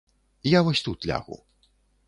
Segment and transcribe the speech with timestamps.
[0.57, 1.41] Я вось тут лягу.